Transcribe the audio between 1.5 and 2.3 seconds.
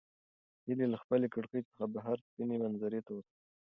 څخه بهر